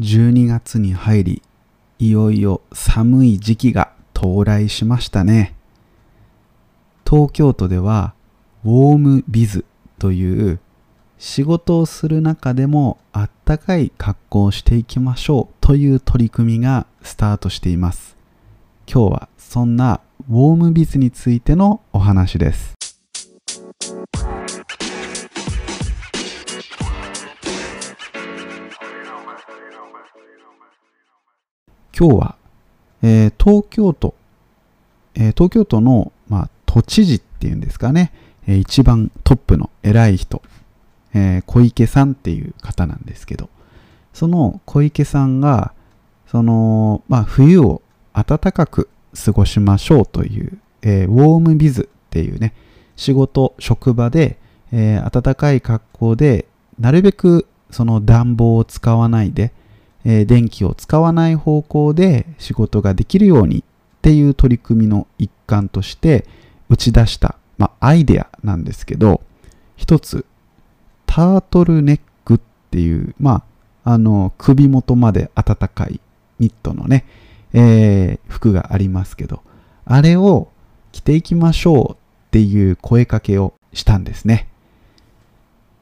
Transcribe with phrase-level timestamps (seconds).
[0.00, 1.42] 12月に入り、
[1.98, 5.54] いよいよ寒い時期が到来しましたね。
[7.06, 8.14] 東京都では、
[8.64, 9.66] ウォームビズ
[9.98, 10.58] という
[11.18, 18.16] 仕事をする中でもあったかい格好をしていきましょうという取り組みがスタートしています。
[18.90, 22.79] 今日はそんなウォームビズについてのお話です。
[32.00, 32.36] 今日は、
[33.02, 34.14] えー、東京都、
[35.14, 38.10] えー、東京都の、まあ、都知事っていうんですかね、
[38.48, 40.40] えー、一番トップの偉い人、
[41.12, 43.50] え小池さんっていう方なんですけど、
[44.14, 45.74] その小池さんが、
[46.26, 47.82] その、まあ、冬を
[48.14, 48.88] 暖かく
[49.22, 52.54] 過ごしましょうという、えウォームビズっていうね、
[52.96, 54.38] 仕事、職場で、
[54.72, 56.46] え暖かい格好で、
[56.78, 59.52] なるべくその暖房を使わないで、
[60.04, 63.62] えー、電気を使わない方向で仕事ができるようにっ
[64.02, 66.26] ていう取り組みの一環として
[66.68, 69.20] 打ち出した、まあ、アイデアなんですけど、
[69.76, 70.24] 一つ、
[71.06, 73.44] タートルネックっていう、ま
[73.84, 76.00] あ、あの、首元まで暖かい
[76.38, 77.04] ニットのね、
[77.52, 79.42] えー、服がありますけど、
[79.84, 80.48] あれを
[80.92, 81.96] 着ていきましょうっ
[82.30, 84.48] ていう声かけをしたんですね。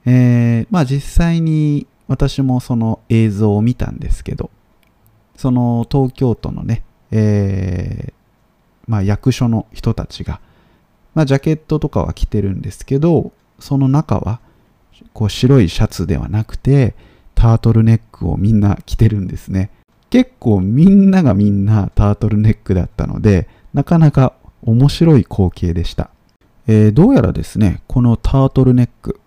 [0.07, 4.51] えー、まあ実際に私もその映像を見たんですけど、
[5.37, 8.13] その東京都のね、えー、
[8.89, 10.41] まあ役所の人たちが、
[11.15, 14.41] まあジャケットとかは着てるんですけど、その中は、
[15.13, 16.95] こう白いシャツではなくて、
[17.35, 19.71] タートルネックをみんな着てるんですね。
[20.11, 26.11] 結構みんながみんなタートルネックだったので、なかなか面白い光景でした。
[26.67, 29.21] えー、どうやらですね、このタートルネック、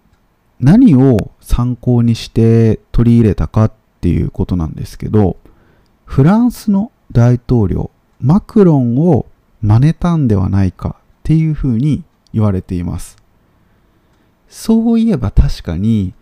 [0.62, 5.38] 何を参考にして取り入れたかっていうことなんですけど、
[6.06, 9.26] フランスの大統領、マクロンを
[9.62, 13.18] 真似たんではないかっていうふうに言われています。
[14.50, 16.14] そういえば確かに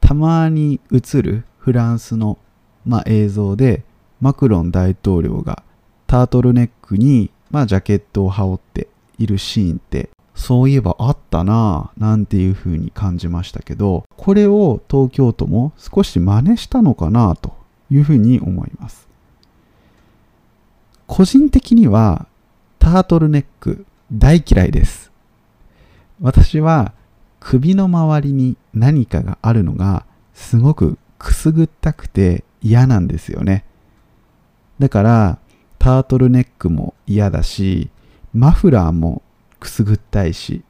[0.00, 2.38] たまに映るフランスの、
[2.84, 3.84] まあ、映像で
[4.20, 5.62] マクロン大統領が
[6.06, 8.88] タートルネックに、まあ、ジャケットを羽織って
[9.18, 17.54] いるシーンってそういえばあったなぁなんていう風に感じましたけど、これを東京都も少し真似したのかなと
[17.90, 19.08] いう風に思います。
[21.06, 22.26] 個人的には
[22.78, 25.12] タートルネック大嫌いです。
[26.20, 26.92] 私は
[27.40, 33.64] 首の周りに何かがあるのがすごくくすぐったくて嫌なんですよね。
[34.78, 35.38] だから
[35.78, 37.90] タートルネックも嫌だし、
[38.32, 39.22] マフラーも
[39.60, 40.62] くすぐったいし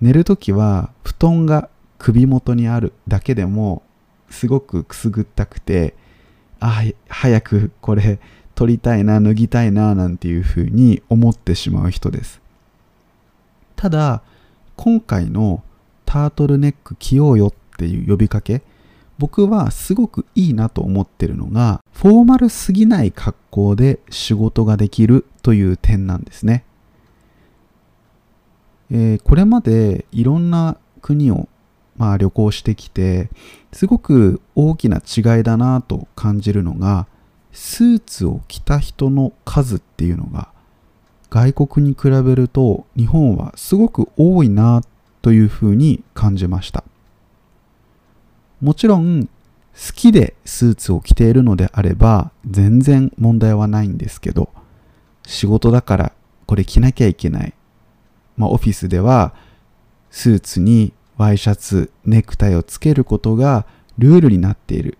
[0.00, 1.68] 寝るときは布団が
[1.98, 3.82] 首元にあるだけでも
[4.30, 5.94] すごくくすぐったくて
[6.60, 8.18] あ早くこれ
[8.54, 12.40] 取りたいな脱ぎたいななんていうふうに思ってしまう人です。
[13.76, 14.22] ただ
[14.76, 15.62] 今回の
[16.04, 18.62] タートルネック着ようよっていう呼びかけ
[19.18, 26.64] 僕はすごくいいなと思ってるのがフォーマルすぎない格好で仕事ができるという点なんですね。
[28.96, 31.48] えー、これまでいろんな国を、
[31.96, 33.28] まあ、旅行してきて
[33.72, 37.08] すごく大きな違いだなと感じるのが
[37.50, 40.48] スーツを着た人の数っていうのが
[41.28, 44.82] 外国に比べると日本はすごく多いな
[45.22, 46.84] というふうに感じました。
[48.60, 49.30] もちろん好
[49.92, 54.50] きでスーツを着ているのであれば全然問題はないんですけど
[55.26, 56.12] 仕事だから
[56.46, 57.54] これ着なきゃいけない。
[58.36, 59.34] まあ、オフィスでは
[60.10, 63.66] スーツにワイシャツ、ネクタイをつけることが
[63.98, 64.98] ルールになっている。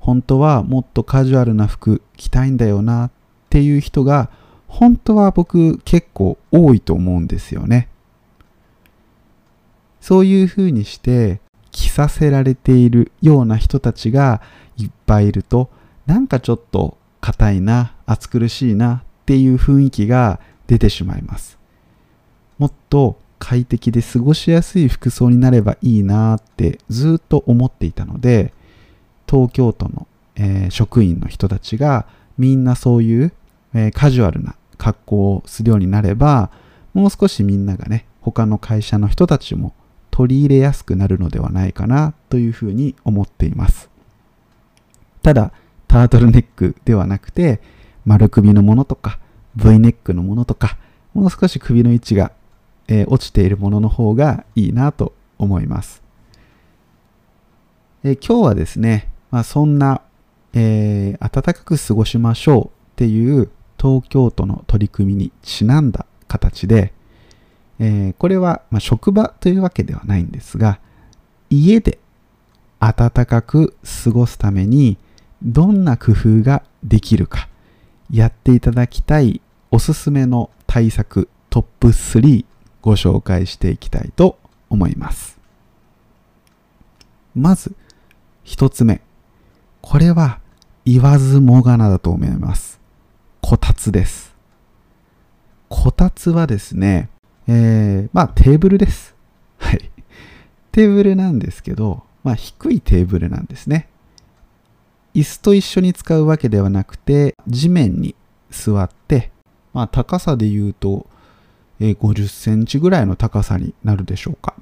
[0.00, 3.10] 本当はもっとカジュアルな服着たいんだよなっ
[3.48, 4.28] ていう人が
[4.68, 7.88] 本当は僕結構多いと思うんですよね。
[10.00, 14.42] そういうふうにして着させられているような人たちが
[14.76, 15.70] いっぱいいると
[16.06, 21.58] なんかちょっと硬いな、暑苦しいなっていう雰囲気が出てしまいます。
[22.64, 28.54] もっと快適で過ごしやすい服装になればいいなってずっと思っていたので
[29.28, 30.06] 東京都の、
[30.36, 32.06] えー、職員の人たちが
[32.38, 33.34] みんなそういう、
[33.74, 36.50] えー、カジュアルな格好をするようになれば
[36.94, 39.74] もう少しみんながね他の会社の人たちも
[40.10, 43.90] 取り入れやすくなるのではないかなというふうに思っています。
[45.22, 45.52] ただ
[45.86, 47.60] タートルネックではなくて
[48.06, 49.18] 丸首のものとか
[49.54, 50.78] V ネックのものとか
[51.12, 52.32] もう少し首の位置が
[52.88, 56.02] えー、落ちているものの方がいいなと思います。
[58.02, 60.02] えー、今日はですね、まあ、そんな、
[60.52, 66.92] えー、暖かく過ごしましょうっていう東京都の取り組みにちなんだ形で、
[67.78, 70.78] えー、これは、まあ、職場というわけではないんですが、
[71.50, 71.98] 家で
[72.80, 74.98] 暖かく過ごすために
[75.42, 77.48] どんな工夫ができるか
[78.10, 79.40] やっていただきたい
[79.70, 82.44] おすすめの対策トップ3
[82.84, 84.38] ご紹介していきたいと
[84.68, 85.38] 思います。
[87.34, 87.74] まず
[88.42, 89.00] 一つ目。
[89.80, 90.38] これは
[90.84, 92.78] 言わずもがなだと思います。
[93.40, 94.34] こたつです。
[95.70, 97.08] こたつはですね、
[97.48, 99.14] えー、まあテーブルです。
[99.56, 99.90] はい。
[100.70, 103.88] テーブルなんですけど、まあ低いテーブルなんですね。
[105.14, 108.14] 椅子と一緒に使うわけではなくて、地面に
[108.50, 109.30] 座って、
[109.72, 111.06] まあ高さで言うと、
[111.80, 114.54] 50センチぐらいの高さになるでしょうか。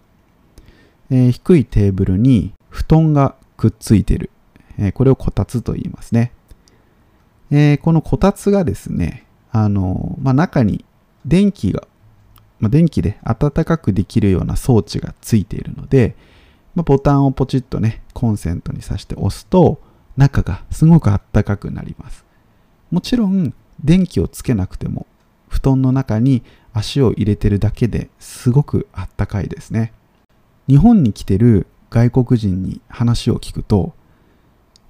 [1.10, 4.30] えー、低いテーブルに布団がくっついている。
[4.78, 6.32] えー、これをこたつと言いますね。
[7.50, 10.86] えこのこたつがですね、あのまあ、中に
[11.26, 11.86] 電気が
[12.62, 16.14] まあ、電気で暖かくできるような装置がついているので、
[16.76, 19.80] まあ、ボタンをポチッとね、コンセントに挿して押すと、
[20.16, 22.24] 中がすごく暖かくなります。
[22.92, 25.08] もちろん、電気をつけなくても、
[25.62, 26.42] 布団の中に
[26.72, 29.92] 足を入れてるだけですごくあったかいですね。
[30.66, 33.94] 日本に来てる外国人に話を聞くと、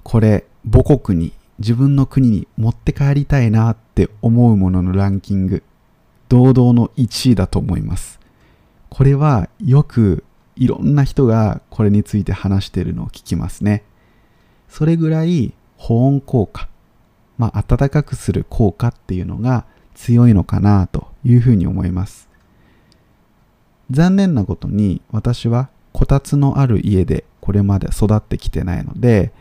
[0.02, 5.62] これ母国に自分の国に持って帰りたいなって思うもののランキング
[6.30, 8.18] 堂々の1位だと思います。
[8.88, 10.25] これはよく
[10.56, 13.84] いろんな人がこれについて話してるのを聞きますね。
[14.68, 16.68] それぐらい保温効果、
[17.36, 22.28] まあ暖かくする効果っていうのが強いのかなというふうに思います。
[23.90, 29.32] 残念なことに私はこたつのある家でこれまで育ってきてないので、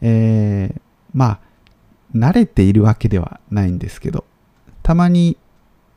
[0.00, 0.80] えー、
[1.12, 1.40] まあ
[2.14, 4.24] 慣れているわけではないんですけど
[4.82, 5.36] たまに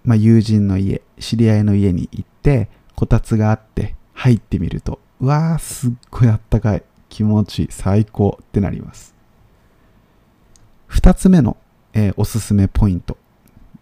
[0.03, 6.83] まあ、友人の家、知り合いの家に行って、こたつがあって入ってみると、うわー、すっごいあったかい。
[7.09, 7.67] 気持ちいい。
[7.69, 9.13] 最高ってなります。
[10.87, 11.57] 二つ目の、
[11.93, 13.17] えー、おすすめポイント。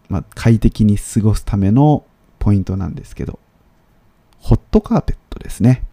[0.09, 2.03] まあ、快適に過ごすための
[2.39, 3.39] ポイントなんですけど、
[4.39, 5.83] ホットカーペットですね。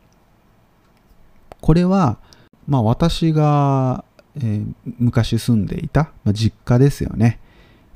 [1.60, 2.18] これは、
[2.66, 4.04] まあ私が、
[4.36, 7.40] えー、昔住んでいた、まあ、実家ですよね。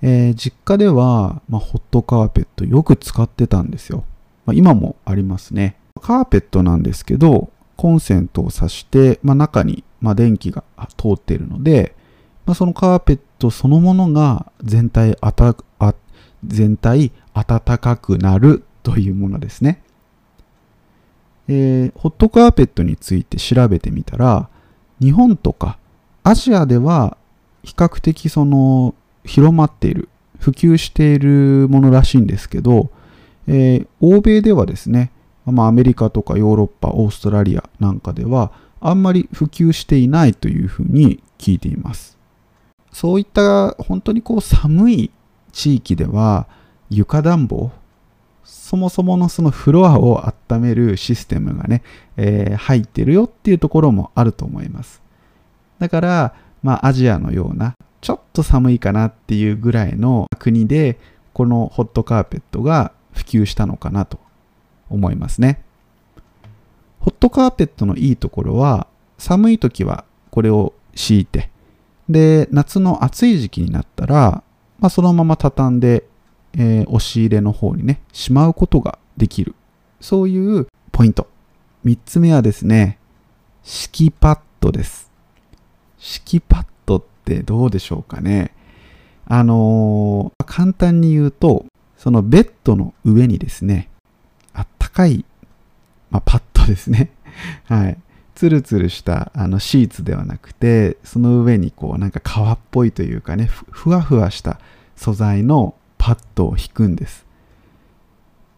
[0.02, 4.04] えー、実家では、まあ、ホットカーペットよく使ってたんですよ。
[4.46, 5.76] まあ、今もありますね。
[6.00, 10.64] カーペットなんですけど、コンセントを挿して、まあ、中に、まあ電気が
[10.96, 11.94] 通っているので、
[12.46, 15.94] まあそのカーペットそのものが全体あたあ
[16.44, 19.82] 全体暖かくなるというものですね。
[21.48, 24.48] えー、ホットカーペットについて調べてみたら、
[25.00, 25.78] 日本とか
[26.22, 27.16] アジアでは
[27.62, 28.94] 比較的その
[29.24, 30.08] 広まっている、
[30.38, 32.90] 普及しているものらしいんですけど、
[33.46, 35.10] えー、欧米ではですね、
[35.44, 42.16] まあ、アメリカとかヨーロッパ、オーストラリアなんかでは、あんまり普及していないというふうに聞いています。
[42.92, 45.10] そういった本当にこう寒い
[45.50, 46.46] 地域では、
[46.88, 47.70] 床暖房、
[48.44, 51.82] そもそものそのフロアを温めるシステムがね、
[52.16, 55.02] えー、入ってるよっていうところもあると思います。
[55.78, 60.98] だから、まあアジアのようなちょっと寒いかなっていうぐらいの国で
[61.32, 64.18] このホットカーペットが普及したのかなと
[64.88, 65.62] 思いますね。
[67.00, 71.50] ホットカーペットのいいところは寒い時はこれを敷いて
[72.10, 74.42] で夏の暑い時期になったら、
[74.80, 76.04] まあ、そのまま畳んで、
[76.54, 79.54] えー、押し入れの方にねしまうことができる
[80.00, 81.28] そういうポイント
[81.84, 82.98] 3つ目はですね
[83.62, 85.10] 敷きパッドです
[86.00, 88.52] 敷きパッドってどうでしょうかね。
[89.26, 93.88] あのー、簡単に言うと、そのベッドの上にですね、
[94.54, 95.24] あったかい、
[96.10, 97.10] まあ、パッドですね。
[97.68, 97.98] はい。
[98.40, 104.58] ツルツルしたあのシーツではなくて、その上にこうなんか革っぽいというかね、ふわふわした
[104.96, 107.26] 素材のパッドを引くんです。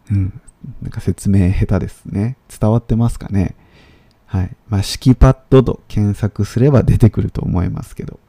[0.09, 0.41] うん。
[0.83, 2.37] なんか説明下手ですね。
[2.49, 3.57] 伝わってますかね？
[4.27, 4.57] はい。
[4.69, 8.21] まあ、敷きパッドと検索すれば出てくると思いますけど。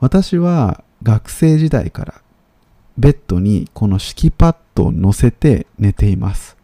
[0.00, 2.22] 私は学生時代から
[2.96, 6.56] ベッドにこの敷きパッドを乗せて寝ています。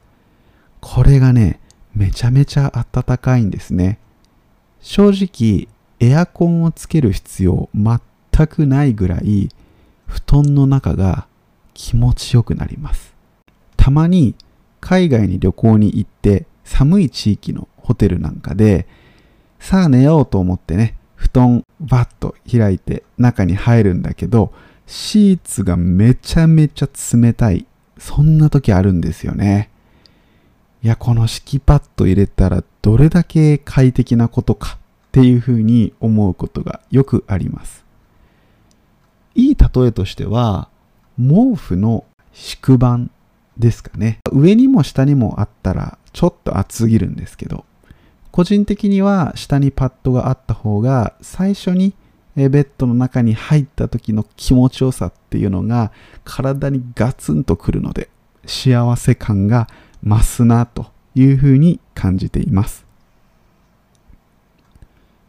[0.80, 1.60] これがね、
[1.94, 3.98] めちゃめちゃ暖かいんですね。
[4.80, 5.68] 正直、
[6.00, 9.48] エアコンをつける必要全くないぐらい、
[10.06, 11.26] 布団の中が
[11.74, 13.14] 気持ちよくなります。
[13.76, 14.34] たまに
[14.80, 18.86] 海外に旅行に行って寒い地域のホテルなんかで、
[19.58, 24.52] さあ寝ようと思ってね、布団バッと開いて中に入るんだけど、
[24.86, 27.66] シーツがめちゃめちゃ冷たい。
[27.98, 29.70] そんな時あるんですよね。
[30.84, 37.84] いや、この敷きパッド入れたらどれだけ快適なことかっていうふうに思うことがよくあります。
[39.36, 40.68] いい例えとしては、
[41.16, 43.02] 毛布の敷板
[43.56, 44.18] ですかね。
[44.32, 47.64] 上にも下にもあったらちょっと厚すぎるんですけど、
[48.32, 51.94] 個人的には下にパッドがあった方が最初に
[52.34, 55.92] ベッドの中に入った時の気持ちよさっていうのが
[56.24, 58.08] 体にガツンとくるので
[58.46, 59.68] 幸せ感が
[60.04, 62.84] 増すなというふうに感じています。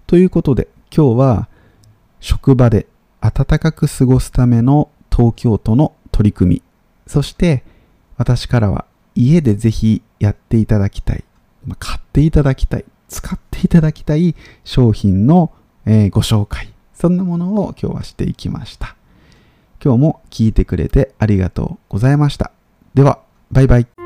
[0.08, 1.48] ということで今日は
[2.20, 2.88] 職場で
[3.22, 6.62] 暖かく過ごすための東京都の取り組み
[7.08, 7.64] そして
[8.18, 11.24] 私からは家でぜひやっていただきたい
[11.80, 15.52] 買っていただきたい使っていただきたい商品の、
[15.86, 18.96] え、ご紹介そんなものを今日はしていきました。
[19.84, 22.52] 今日も聞いてくれてありがとうございました。
[22.94, 23.20] では
[23.52, 24.03] バイバイ。